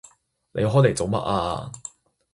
[0.53, 1.71] 你開嚟做乜啊？